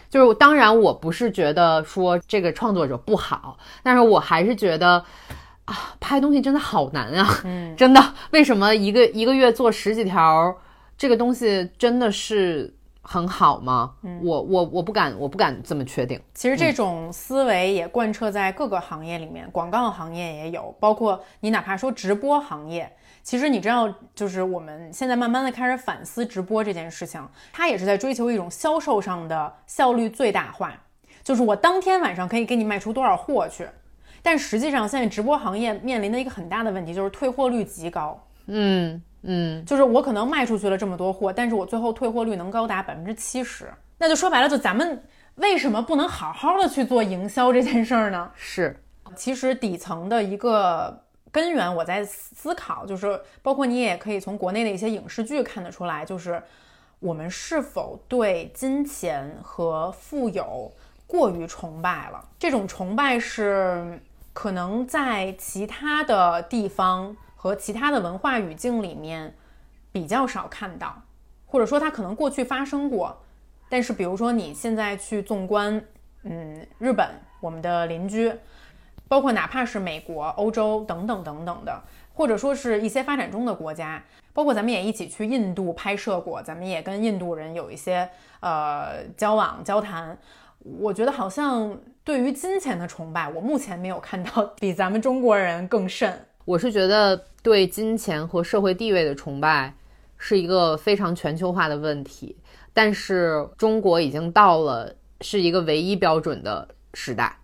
[0.07, 5.03] 嗯，就是当然我不是觉得说这个创作者不好，但是我还是觉得
[5.65, 10.55] 啊，拍东西真的好难啊，嗯，真的，为什么一个一个月做十几条，
[10.97, 13.93] 这个东西真的是很好吗？
[14.21, 16.19] 我我我不敢，我不敢这么确定。
[16.33, 22.91] 其实这种思维也贯彻在各个行业里面，广告行业也有，包括你哪怕说直播行业，
[23.27, 30.73] 其实你知道，就是我们现在慢慢的开始反思直播这件事情，它也是在追求一种销售上的效率最大化，
[31.25, 33.67] 就是我当天晚上可以给你卖出多少货去。
[34.23, 38.17] 但实际上，现在直播行业面临的一个很大的问题就是退货率极高。
[38.45, 43.69] 嗯嗯，就是我可能卖出去了这么多货，但是我最后退货率能高达百分之七十。
[43.97, 45.03] 那就说白了，就咱们
[45.35, 48.31] 为什么不能好好的去做营销这件事儿呢？
[48.35, 48.81] 是，
[49.17, 56.41] 其实底层的一个根源，我在思考，就是包括你也可以从国内的一些影视剧看得出来，就是
[56.99, 60.71] 我们是否对金钱和富有
[61.05, 62.23] 过于崇拜了。
[62.39, 63.99] 这种崇拜是
[64.33, 69.35] 可能在其他的地方和其他的文化语境里面
[69.91, 70.95] 比较少看到，
[71.45, 73.15] 或者说它可能过去发生过，
[73.69, 75.83] 但是比如说你现在去纵观，
[76.23, 77.09] 嗯，日本，
[77.39, 78.33] 我们的邻居。
[79.07, 81.81] 包括哪怕是美国、欧洲等等等等的，
[82.13, 88.09] 或者说是一些发展中的国家，包括咱们也一起去印度拍摄过，咱们也跟印度人有一些
[88.41, 90.17] 呃交往交谈。
[90.59, 96.27] 我觉得好像对于金钱的崇拜，我目前没有看到比咱们中国人更甚。
[96.43, 99.73] 我是觉得对金钱和社会地位的崇拜
[100.17, 102.35] 是一个非常全球化的问题，
[102.73, 107.37] 但是中国已经到了是一个唯一标准的时代。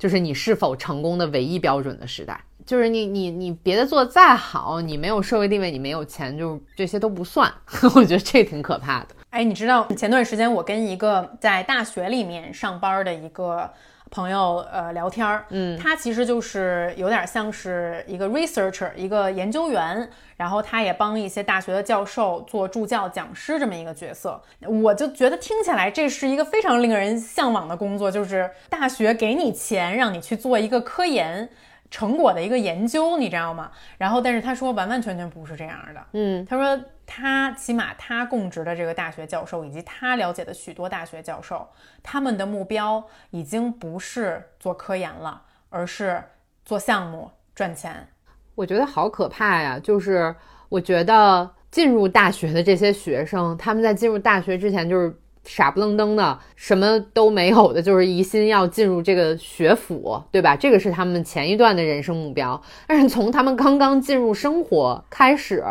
[0.00, 7.52] 就是你是否成功的唯一标准的时代，就是你你你别的做再好，你没有社会地位，你没有钱，就这些都不算。
[7.94, 9.08] 我觉得这挺可怕的。
[9.28, 13.70] 哎，你知道前段时间我跟一个在大学里面上班的一个
[14.10, 24.42] 朋友呃聊天儿，嗯，他其实就是有点像是一个 researcher，一个研究员，然后他也帮一些大学的教授做助教、讲师这么一个角色。
[24.66, 31.48] 我就觉得听起来这是一个非常令人向往的工作，就是大学给你钱让你去做一个科研
[31.88, 33.70] 成果的一个研究，你知道吗？
[33.98, 36.80] 然后但是他说完完全全不是这样的，嗯，他说
[37.12, 41.68] 他起码他供职的这个大学教授以及他了解的许多大学教授，
[42.04, 46.22] 他们的目标已经不是做科研了，而是
[46.64, 48.06] 做项目赚钱。
[48.54, 49.76] 我觉得好可怕呀！
[49.82, 50.32] 就是
[50.68, 55.12] 我觉得进入大学的这些学生，他们在进入大学之前就是
[55.44, 60.54] 傻不愣登的，什么都没有的，就是一心要进入这个学府，对吧？
[60.54, 62.60] 这个是他们前一段的人生目标。
[62.86, 65.64] 但是从他们刚刚进入生活开始，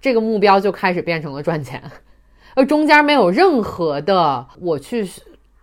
[0.00, 1.82] 这个目标就开始变成了赚钱，
[2.54, 5.08] 而中间没有任何的我去。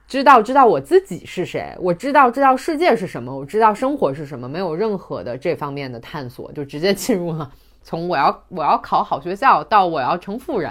[0.07, 7.49] 知道知道我自己是谁，我知道知道世界是什么，我知道生活是什么，没有任何的这方面的探索，就直接进入了
[7.81, 10.69] 从我要我要考好学校到我要成富人。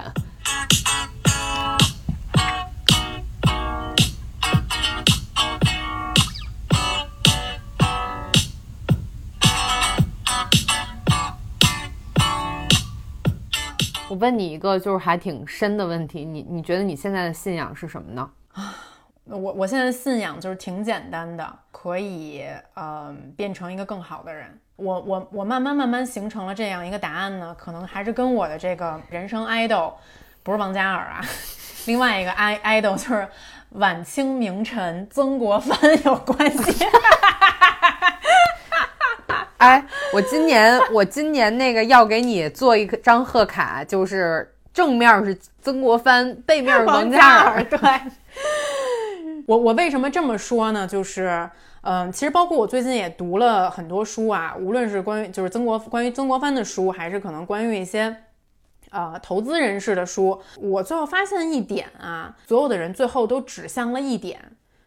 [14.11, 18.29] 我问你一个就是还挺深的问题，你你觉得你现在的信仰是什么呢？
[18.51, 18.75] 啊
[19.23, 22.43] 我我现在的信仰就是挺简单的，可以
[22.73, 24.59] 呃变成一个更好的人。
[24.75, 29.93] 我我我慢慢慢慢形成了这样一个答案呢，可能还是跟我的这个人生 idol
[30.43, 31.21] 不是王嘉尔啊，
[31.87, 33.25] 另外一个 i idol 就是
[33.69, 36.85] 晚清名臣曾国藩有关系。
[39.61, 47.63] 哎，我今年 我今年那个要给你做一张贺卡，就是正面是曾国藩，背面是王嘉尔。
[47.69, 47.79] 对，
[49.45, 50.87] 我 我为什么这么说呢？
[50.87, 51.47] 就是，
[51.81, 58.15] 嗯，其实包括我最近也读了很多书啊，无论是关于就是曾国关于曾国藩的书，还是可能关于一些。
[58.89, 64.37] 呃，投资人士的书，我最后发现一点啊，所有的人最后都指向了一点，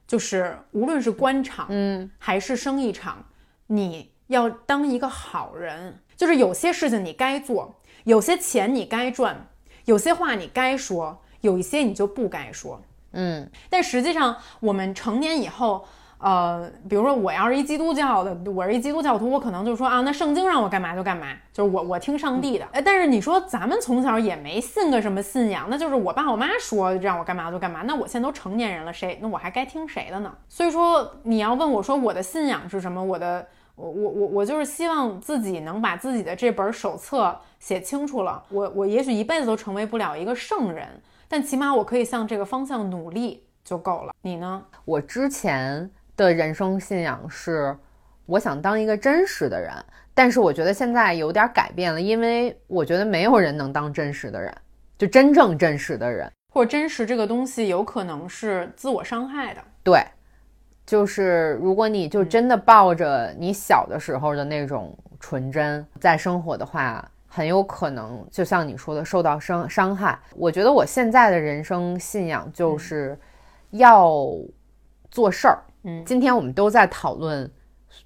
[0.07, 3.25] 就是无论是官场，嗯，还是生意场，
[3.69, 9.47] 你要当一个好人，就是有些事情你该做，有些钱你该赚，
[9.85, 12.81] 有些话你该说，有一些你就不该说。
[13.13, 15.87] 嗯，但实际上，我们成年以后，
[16.19, 22.67] 呃，比如说我要是一基督教的，我是一基督教徒，我可能就说啊，那圣经让我干嘛就干嘛，就是我我听上帝的。
[22.73, 27.83] 哎，但是你说咱们从小也没信个什么信仰，那就是我爸我妈说让我干嘛就干嘛。
[27.83, 30.35] 那我现在都成年人了，谁那我还该听谁的呢？
[30.49, 38.43] 所以说你要问我说我的信仰是什么，我的我我我我就是希望自己能把自己的这本手册写清楚了。
[38.51, 40.89] 我我也许一辈子都成为不了一个圣人，
[41.29, 44.15] 但起码我可以向这个方向努力就够了。
[44.23, 44.65] 你呢？
[44.85, 45.91] 我之前。
[46.17, 47.77] 的人生信仰是，
[48.25, 49.73] 我想当一个真实的人，
[50.15, 54.57] 但是我觉得现在有点改变了，因为我觉得没有人能当真实的人，
[54.97, 59.61] 就真正真实的人，或者真实这个东西有可能是自我伤害的。
[59.83, 60.07] 对，
[60.87, 70.19] 就是如果你就真的抱着你小的时候的那种纯真在生活的话，很有可能就像你说的受到伤伤害。
[70.37, 73.19] 我觉得我现在的人生信仰就是
[73.71, 74.29] 要
[75.11, 75.59] 做事儿。
[75.85, 77.51] 嗯，今天我们都在讨论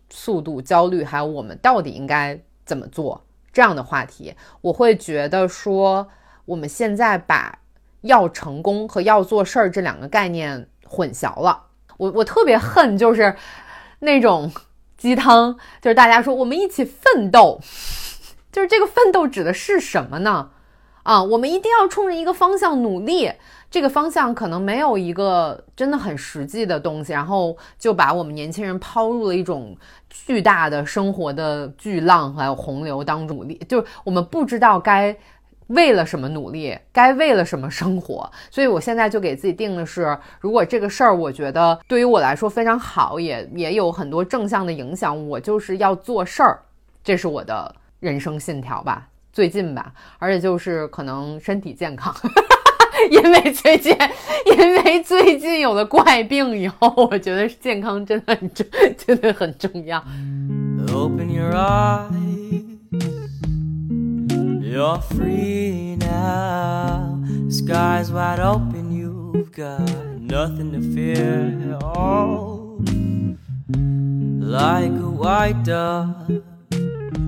[0.09, 3.21] 速度焦虑，还有我们到底应该怎么做
[3.53, 4.35] 这样的话题。
[4.61, 6.09] 我会觉得说，
[6.45, 7.59] 我们现在把
[8.03, 11.65] 要成功和要做事儿这两个概念混淆了。
[11.99, 13.37] 我我特别恨就是
[13.99, 14.51] 那种
[14.97, 17.61] 鸡汤，就是大家说我们一起奋斗，
[18.51, 20.49] 就是这个奋斗指的是什么呢？
[21.03, 23.33] 啊，我们一定要冲着一个方向努力。
[23.71, 29.77] 这个方向可能没有一个真的很实际的东西，然后就把我们年轻人抛入了一种
[30.09, 35.15] 巨大的生活的巨浪还有洪流当中，努力就我们不知道该
[35.69, 38.31] 为了什么努力，该为了什么生活。
[38.51, 46.61] 所以我现在就给自己定的是，如果这个事儿我觉得对于我来说非常好，也也有很多正向的影响，我就是要做事儿，
[47.03, 52.15] 这是我的人生信条吧，最近吧，而且就是可能身体健康。
[53.13, 53.97] 因为最近，
[54.57, 60.03] 因为最近有了怪病以后，我觉得健康真的很重，真的很重要。
[60.93, 62.78] Open your eyes,
[64.68, 67.20] you're free now.
[67.50, 69.82] Sky's wide open, you've got
[70.20, 71.78] nothing to fear.
[71.82, 72.80] Oh,
[74.40, 76.42] like a white dove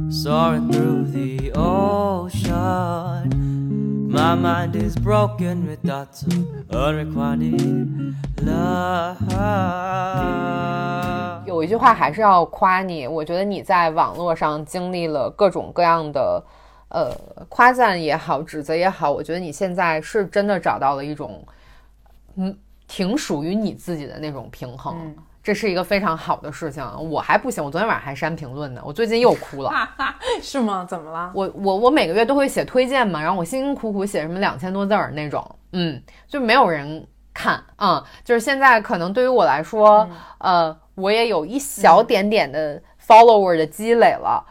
[0.10, 2.54] soaring through the ocean.
[4.10, 6.34] My mind is broken with thoughts of
[6.70, 9.18] unrequited love。
[11.46, 16.44] 有一句话还是要夸你，我觉得你在网络上经历了各种各样的，
[16.91, 17.11] 呃，
[17.49, 21.45] 夸赞也好，指责也好，我觉得你现在是真的找到了一种，
[22.37, 25.15] 嗯，挺属于你自己的那种平衡。
[25.43, 29.73] 这是一个非常好的事情，我还不行，我昨天晚上还删评论呢，我最近又哭了，
[30.43, 30.85] 是吗？
[30.87, 31.33] 怎么了？
[31.35, 40.07] 我我我每个月都会写推荐嘛，然后我辛辛苦苦写什么两千多字儿那种，嗯，就没有人看啊，就是现在可能对于我来说，
[40.39, 44.45] 呃，我也有一小点点的 follower 的积累了，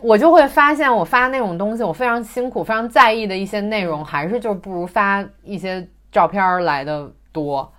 [0.00, 7.72] 我就会发现我发那种东西，我非常辛苦、非常在意的一些内容，还是就不如发一些照片来的多。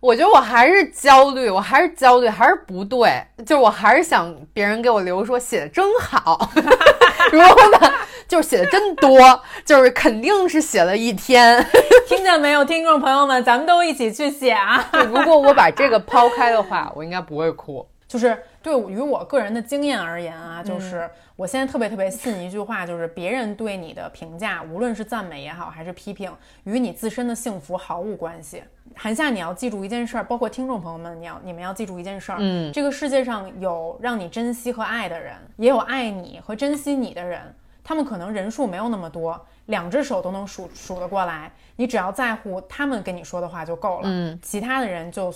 [0.00, 6.50] 我觉得我还是焦虑，我还是焦虑，还是不对，就是我还是想别人给我留说写的真好，
[7.32, 7.48] 如果
[7.80, 7.92] 呢，
[8.28, 9.18] 就是写的真多，
[9.64, 11.66] 就是肯定是写了一天，
[12.06, 14.88] 听见没有，听众朋友们，咱们都一起去写啊！
[14.92, 17.84] 就如果我把这个抛开的话，我应该不会哭。
[18.08, 26.32] 就是对于我个人的经验而言啊，就是我现在特别特别信一句话，就是别人对你的评价，无论是赞美也好，还是批评，
[26.64, 28.64] 与你自身的幸福毫无关系。
[28.96, 41.52] 韩夏，你要记住一件事儿，包括听众朋友们，你要你们要记住一件事儿，嗯，这个世界上有让你珍惜和爱的人，也有爱你和珍惜你的人，他们可能人数没有那么多，两只手都能数数得过来。
[41.76, 45.30] 你只要在乎他们跟你说的话就够了，嗯，其他的人就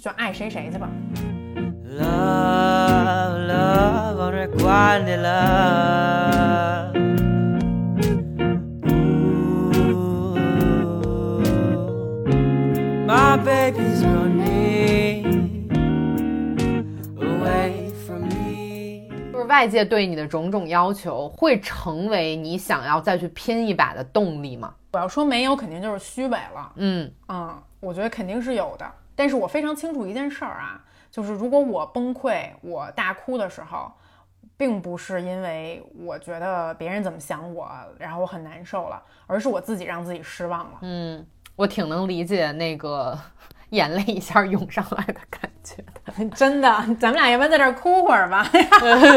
[0.00, 0.86] 就爱谁谁去吧。
[1.98, 6.94] Love, love, unrequited love.
[8.86, 10.34] Ooh,
[13.06, 15.68] my baby's running
[17.18, 19.08] away from me.
[19.32, 24.74] 就是外界对你的种种要求，会成为你想要再去拼一把的动力吗？
[24.92, 26.72] 我要说没有，肯定就是虚伪了。
[26.76, 28.90] 嗯嗯，我觉得肯定是有的。
[29.16, 30.80] 但是我非常清楚一件事儿啊。
[31.14, 33.88] 就是如果我崩溃、我大哭的时候，
[34.56, 40.78] 并不是因为我觉得别人怎么想我，然后我很难受了，而是我自己让自己失望了。
[40.80, 43.16] 嗯，我挺能理解那个
[43.70, 46.28] 眼泪一下涌上来的感觉的。
[46.34, 48.42] 真的，咱们俩要不然在这儿哭会儿吧？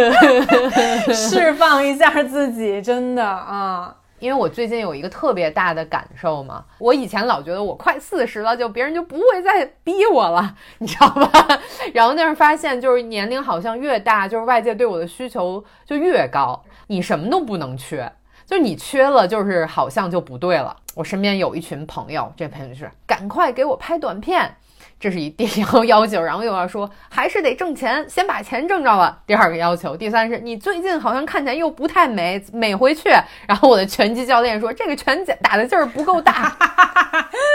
[1.12, 3.96] 释放一下自己，真的啊。
[4.20, 11.60] 因为我最近有一个特别大的感受嘛，我以前老觉得我快四十了，就别人就不会再逼我了， 你知道吧？
[11.94, 18.12] 然后但是发现就是年龄好像越大，就是外界对我的需求就越高，你什么都不能缺，
[18.46, 20.76] 就你缺了，就是好像就不对了。
[20.98, 24.56] 我身边有一群朋友，这朋友就是赶快给我拍短片。
[25.00, 29.22] 这是一第一个要求，然后又要说还是得挣钱，先把钱挣着了。
[29.28, 33.10] 第二个要求，第三是你最近好像看起来又不太美，美回去。
[33.48, 36.58] 然后我的拳击教练说这个拳打的劲儿不够大，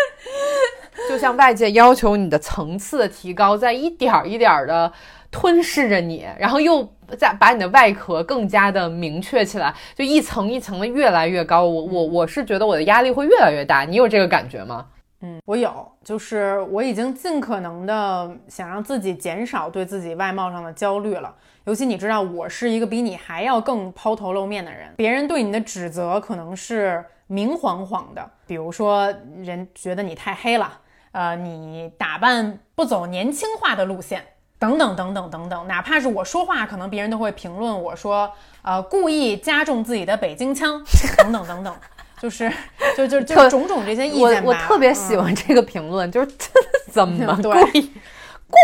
[1.11, 4.93] 就像外界要求你的层次的提高，在一点儿一点儿的
[5.33, 6.87] 吞噬着你，然后又
[7.19, 11.65] 再把你的外壳更加的明确起来，就一层一层的越来越高。
[11.65, 14.87] 我我我是觉得我的压力会越来越大，你有这个感觉吗？
[15.23, 21.35] 嗯，我有，就是我已经尽可能的想让自己减少对自己外貌上的焦虑了。
[21.65, 30.73] 尤其你知道，我是一个比你还要更抛头露面的人，别人对你的指责可能是明晃晃的，比如说人觉得你太黑了，
[31.13, 34.25] 呃，你打扮不走年轻化的路线，
[34.63, 35.67] 等等等等等等。
[35.67, 38.31] 哪怕是我说话，可能别人都会评论我说，
[38.63, 40.81] 呃，故意加重自己的北京腔，
[41.19, 41.75] 等等等等。
[42.21, 42.49] 就是，
[42.97, 44.43] 就就就种种这些意见吧。
[44.45, 46.29] 我我特别喜欢这个评论，就是
[46.89, 47.91] 怎么故意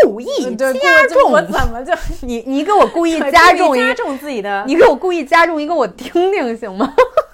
[0.05, 0.71] 故意加
[1.09, 1.31] 重？
[1.33, 4.63] 我怎么就你你给我故意加重加重自己的？
[4.65, 6.93] 你给我故意加重一个，我听听行吗？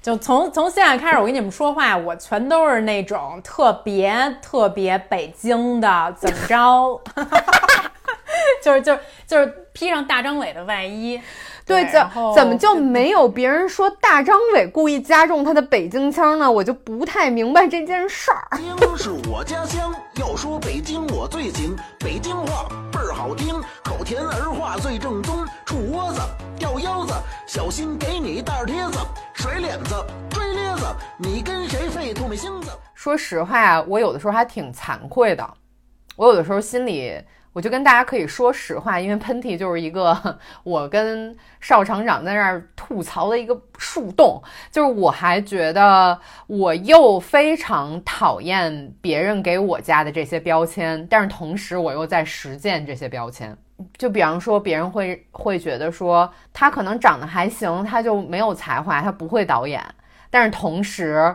[0.00, 7.00] 就从从现在开始，我跟你们说话，我全都是那种特别特别北京的，怎么着？
[8.62, 11.20] 就是就是就是披上大张伟的外衣。
[11.68, 16.50] 对，怎怎么就没有别人说大张伟故意加重他的北京腔呢？
[16.50, 18.48] 我就不太明白这件事儿。
[18.56, 25.46] 北 京是我家乡，要说北京我最行，北京话倍儿好听，口甜儿化最正宗。
[25.66, 26.20] 杵窝子，
[26.58, 27.12] 吊腰子，
[27.46, 28.98] 小心给你大贴子，
[29.34, 29.94] 甩脸子，
[30.30, 30.86] 追咧子，
[31.18, 32.70] 你跟谁废唾沫星子？
[32.94, 35.46] 说实话，我有的时候还挺惭愧的，
[36.16, 37.22] 我有的时候心里。
[37.58, 40.16] 我就跟大家可以说实话，因为喷嚏就是一个
[40.62, 44.40] 我跟邵厂长在那儿吐槽的一个树洞。
[44.70, 53.58] 就是我还觉得我又非常讨厌别人给我加的这些标签，但是同时我又在实践这些标签。
[53.96, 59.84] 就比方说，别人会会觉得说他可能长得还行，他就没有才华，他不会导演。
[60.30, 61.34] 但是同时，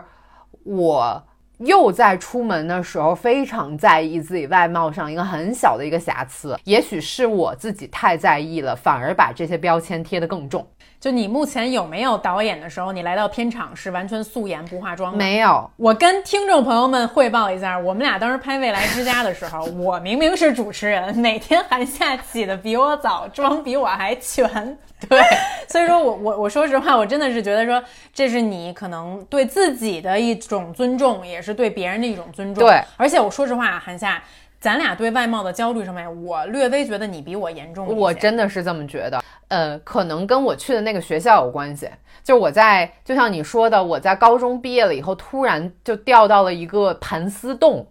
[0.64, 1.22] 我。
[1.58, 10.66] 又在出门的时候非常在意自己外貌上一个很小的一个瑕疵，也许是我自己太在意了，反而把这些标签贴得更重。
[11.04, 15.14] 就你目前有没有导演的时候，你来到片场是完全素颜不化妆？
[15.14, 15.70] 没有。
[15.76, 24.78] 我跟听众朋友们汇报一下，我们俩当时拍《未来之家》的时候， 我明明是主持人，哪天韩夏起的比我早，妆比我还全。
[25.06, 25.20] 对，
[25.68, 27.84] 所以说我我我说实话，我真的是觉得说，
[28.14, 32.64] 这是你可能对自己的一种尊重，也是对别人的一种尊重。
[32.64, 34.22] 对，而且我说实话，韩夏，
[34.64, 37.86] 咱俩对外貌的焦虑上面，我略微觉得你比我严重。
[37.94, 41.86] 我真的是这么觉得，呃，可能跟我去的那个学校有关系。
[42.22, 47.86] 就是我在，就像你说的，我在高中毕业了以后，突然就掉到了一个盘丝洞。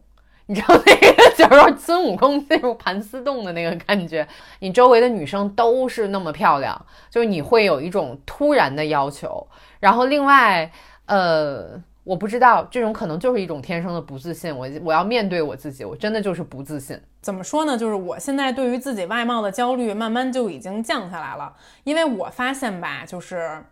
[0.48, 9.48] 你知道那个就是孙悟空进入盘丝洞的那个感觉，你周围的女生都是那么漂亮，就是你会有一种突然的要求。
[9.80, 10.72] 然后另外，
[11.06, 14.56] 呃，我不知道这种可能就是一种天生的不自信。
[14.56, 17.00] 我我要面对我自己，我真的就是不自信。
[17.22, 17.78] 怎么说呢？
[17.78, 23.64] 就是我现在对于自己外貌的焦虑慢慢就已经降下来了，因为我发现吧，就是，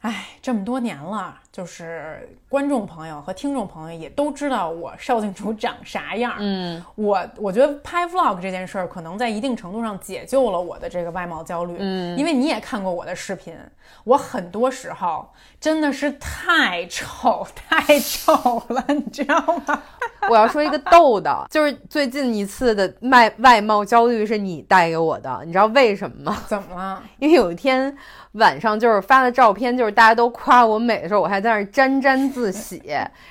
[0.00, 1.40] 唉，这么多年了。
[1.58, 6.36] 就是观众朋友和听众朋友也都知道我邵静竹长啥样。
[6.38, 11.74] 嗯，我我觉得拍 vlog 这件事儿，可能在一定程度上解救了我的这个外貌焦虑。
[11.80, 13.56] 嗯，因为你也看过我的视频，
[14.04, 15.28] 我很多时候
[15.58, 19.36] 真的是太丑 太丑了，你知道
[19.66, 19.82] 吗？
[20.30, 26.38] 我要说一个逗的，就是最近一次的外外貌焦虑是你带给我的，你知道为什么吗？
[26.46, 27.02] 怎么了？
[27.18, 27.96] 因为有一天
[28.32, 31.47] 晚上就是发的照片，就是大家都夸我美的时候，我还在。
[31.48, 32.82] 在那沾沾自喜，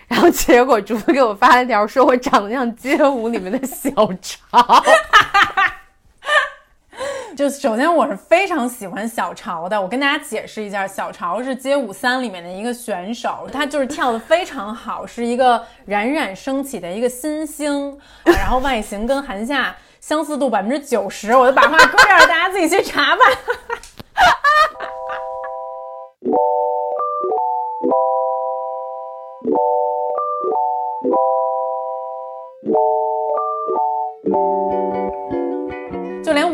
[0.07, 4.35] 然后结果竹子给我发了一条，说我长得像街舞里面的小潮。
[7.37, 23.21] 就首先我是非常喜欢小潮的，我跟大家解释一下，小潮是街舞三里面的一个选手，他就是跳的非常好，是一个冉冉升起的一个新星，然后外形跟韩夏相似度百分之九十，我就把话搁这儿，大家自己去查吧。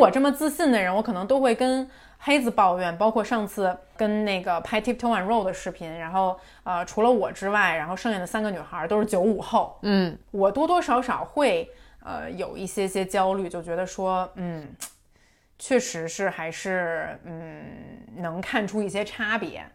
[0.03, 1.89] 我这么自信的人，我可能都会跟
[2.19, 11.69] 黑子抱怨，包括上次跟那个拍 Tiptoe and Roll 的视频，然后呃，除了我之外，然后剩下的三个女孩都是九五后，嗯，我多多少少会
[12.03, 14.67] 呃有一些些焦虑，就觉得说，嗯，
[15.57, 17.63] 确实是还是嗯
[18.17, 19.65] 能看出一些差别。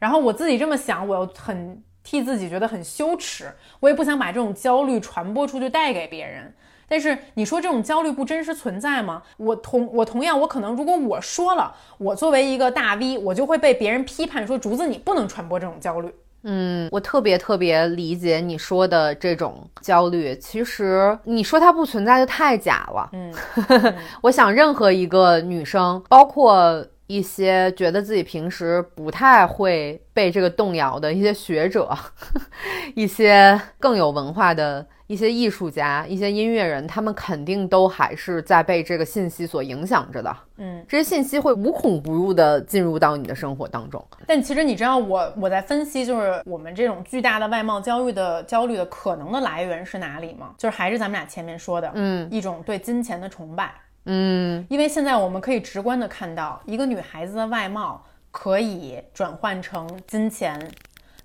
[0.00, 6.52] 然后我自己这么想，我又很替自己觉得很羞耻，我也不想把这种焦虑传播出去带给别人。
[6.88, 9.22] 但是你说这种焦虑不真实存在吗？
[9.36, 16.10] 我同我同样，我可能如果我说了，我作为一个大 V，我就会被别人批判说竹子你不能传播这种焦虑。
[16.44, 20.34] 嗯，我特别特别理解你说的这种焦虑。
[20.36, 23.10] 其实你说它不存在就太假了。
[23.12, 23.34] 嗯，
[24.22, 31.90] 我想任何一个女生，包括一些觉得自己平时不太会被这个动摇的一些学者，
[32.94, 34.86] 一些更有文化的。
[35.08, 40.36] 一些艺术家、一些音乐人，他们肯定都还是在被这个信息所影响着的。
[40.58, 44.06] 嗯，这些信息会无孔不入地进入到你的生活当中。
[44.26, 50.50] 但其实你知道，我我在分析，就是我们这种巨大的外貌焦虑的焦虑的可能的来源是哪里吗？
[50.58, 53.72] 就是还是咱们俩前面说的，嗯，一种对金钱的崇拜。
[54.04, 60.70] 嗯，因为现在我们可以直观的看到，一个女孩子的外貌可以转换成金钱，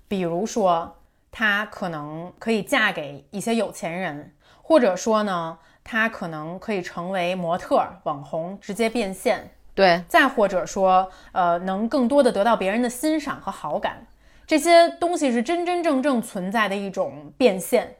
[0.08, 0.90] 比如说。
[1.36, 4.32] 她可能可以嫁给一些有钱人，
[4.62, 9.50] 或者说呢，她可能可以成为模特、网红，直接变现。
[9.74, 14.06] 对，再或者说，呃，能更多的得到别人的欣赏和好感，
[14.46, 17.96] 这些东西是真真正正存在的一种变现。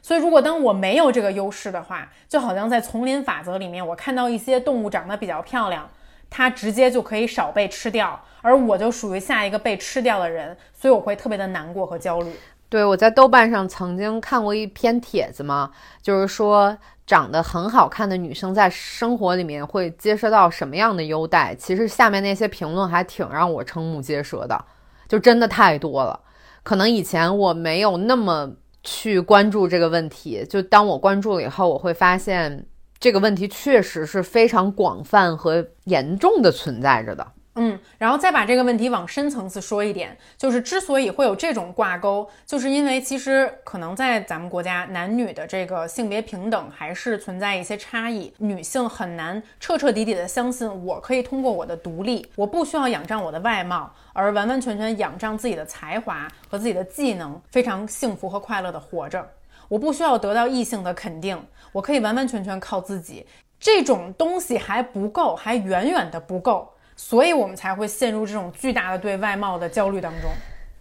[0.00, 5.86] 所以，如果当我没有这个优势的话，就好像在丛林法则里面，我看到一些动物长得比较漂亮，
[6.30, 12.32] 它直接就可以少被吃掉，而我就属于下一个被吃掉的人，所以我会特别的难过和焦虑。
[12.70, 15.70] 对，我在豆瓣上曾经看过一篇帖子嘛，
[16.02, 21.54] 就是说长得很好看的女生在生活里面会接受到什么样的优待。
[21.54, 24.62] 其实下面那些评论还挺让我瞠目结舌的，
[25.08, 26.20] 就真的太多了。
[26.62, 28.50] 可能以前我没有那么
[28.82, 32.66] 去关注这个问题，就当我关注了以后，我会发现
[32.98, 37.26] 这个问题确实是非常广泛和严重的存在着的。
[37.58, 59.28] 嗯，然后再把这个问题往深层次说一点，就是之所以会有这种挂钩，就是因为其实可能在咱们国家，男女的这个性别平等还是存在一些差异，女性很难彻彻底底的相信我可以通过我的独立，我不需要仰仗我的外貌，而完完全全仰仗自己的才华和自己的技能，非常幸福和快乐的活着。
[59.68, 61.38] 我不需要得到异性的肯定，
[61.72, 63.26] 我可以完完全全靠自己。
[63.60, 66.72] 这种东西还不够，还远远的不够。
[67.00, 70.28] 所以我们才会陷入这种巨大的对外貌的焦虑当中。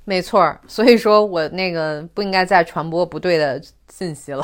[0.04, 4.44] 没错，所以说我那个不应该再传播不对的信息了。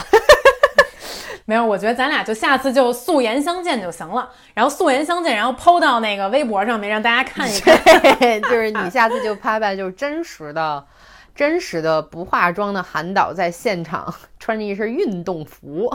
[1.46, 7.76] 没有，我觉得咱俩就下次就素颜相见就行了，然后素颜相见，然后抛到那个微博上面让大家看一看。
[8.44, 10.86] 就是你下次就拍拍，就是真实的、
[11.34, 15.92] 真实的不化妆的韩导在现场穿着一身运动服。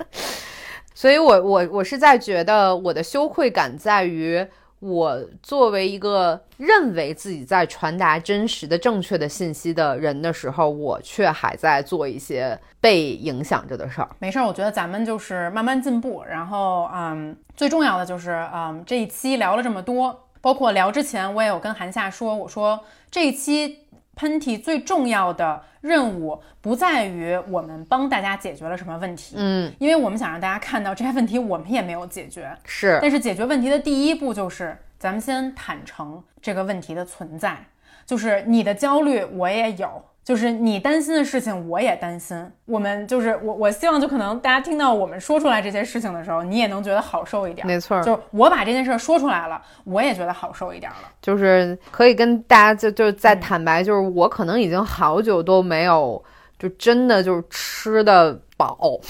[0.94, 4.46] 所以我我我是在觉得我的羞愧感在于。
[4.78, 14.08] 我作为一个认为自己在传达真实的、正确的信息的人的时候，我却还在做一些被影响着的事儿。
[14.18, 16.22] 没事儿，我觉得咱们就是慢慢进步。
[16.28, 22.78] 然后，嗯，最重要的就是，嗯，这一期聊了这么多，包括聊之前，我也有跟韩夏说，我说
[23.10, 23.85] 这一期。
[24.16, 32.98] 喷嚏最重要的任务不在于我们帮大家解决了什么问题，嗯，因为我们想让大家看到这些问题我们也没有解决，是。
[33.00, 37.56] 但是解决问题的第一步就是咱们先坦诚这个问题的存在，
[38.04, 40.02] 就是你的焦虑我也有。
[40.26, 42.36] 就是你担心的事情，我也担心。
[42.64, 47.64] 我们就是我，我希望就可能大家听到我们说出来这些事情的时候，你也能觉得好受一点。
[47.64, 50.98] 没错，就是我把这件事说出来了，我也觉得好受一点了。
[51.22, 56.20] 就是可以跟大家就就在坦白，就是我可能已经好久都没有，
[56.58, 58.76] 就真的就是吃的饱，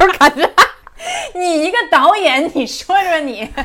[0.00, 0.50] 就是感觉
[1.32, 3.48] 你一个导演，你说说你。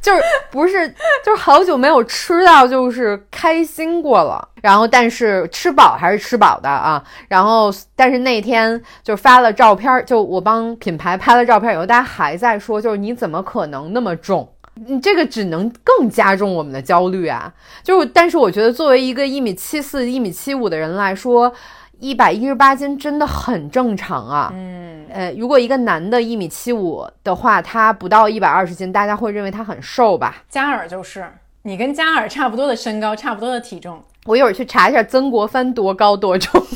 [0.00, 0.88] 就是不是
[1.24, 14.48] 就是好久没有吃到就是开心过了，然后但是吃饱还是吃饱的啊，然后但是那天就发了照片，就我帮品牌拍了照片以后，大家还在说，就是你怎么可能那么重？
[14.86, 17.52] 你这个只能更加重我们的焦虑啊！
[17.82, 21.52] 就但是我觉得作为一个一米七四、一米七五的人来说。
[22.00, 30.36] 一百一十八斤真的很正常啊，嗯，呃，如果一个男的一米七五的话，他不到一百二十斤，大家会认为他很瘦吧？
[30.48, 31.28] 加尔就是
[31.62, 34.00] 你跟加尔差不多的身高，差不多的体重。
[34.26, 36.62] 我一会儿去查一下曾国藩多高多重。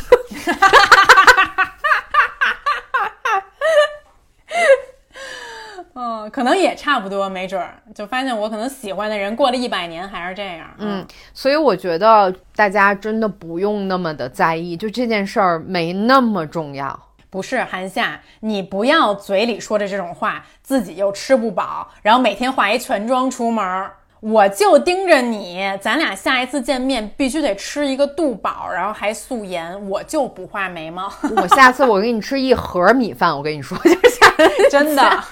[5.92, 5.92] 哦。
[6.05, 10.67] 嗯，可能也差不多，没准儿就发现我可能喜欢的人过了一百年还是这样。
[10.79, 16.99] 嗯，所以我觉得大家真的不用那么的在意，就这件事儿没那么重要。
[17.31, 23.95] 不是韩夏，你不要嘴里说着这种话，自己又吃不饱，然后每天化一全妆出门儿。
[24.19, 31.13] 我就盯着你，咱俩下一次见面必须得吃一个肚饱，然后还素颜，我就不画眉毛。
[31.37, 34.21] 我下次我给你吃一盒米饭，我跟你说，就是
[34.71, 35.25] 真的。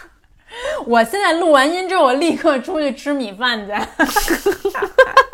[0.86, 3.80] 我现在录完音之后，我立刻出去吃米饭去。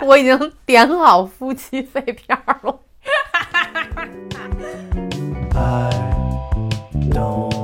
[0.07, 2.79] 我已经点好夫妻肺片了。
[5.57, 5.91] I
[7.11, 7.56] don't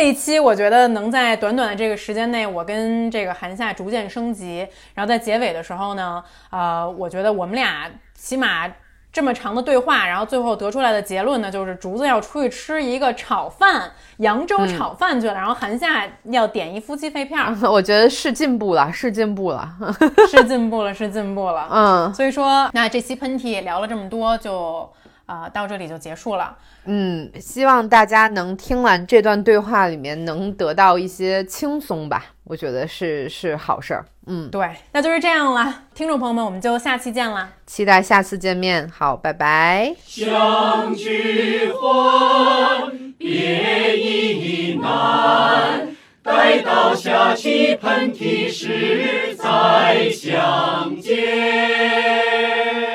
[0.00, 7.84] 这一期，我觉得能在短短的这个时间内，我跟这个韩夏逐渐升级，然后在结尾的时候呢，呃，我觉得我们俩
[8.14, 8.66] 起码
[9.12, 19.68] 这么长的对话，然后最后得出来的结论呢，就是竹子要出去吃一个炒饭，扬州炒饭去了，然后韩夏要点一夫妻肺片儿， 我觉得是进步了，是进步了。
[20.30, 21.68] 是进步了，是进步了。
[21.70, 24.90] 嗯所以说，那这期喷嚏也聊了这么多，就
[25.30, 26.56] 啊、到这里就结束了。
[26.86, 34.04] 嗯，希望大家能听完这段对话里面能得到一些轻松吧，我觉得是是好事儿。
[34.26, 37.48] 嗯，对，那就是这样了，听众朋友们，我们就下期见啦。
[37.64, 38.88] 期待下次见面。
[38.88, 39.94] 好，拜拜。
[40.04, 45.94] 相聚欢，别亦难。
[46.24, 52.89] 待到下起喷嚏时再相见。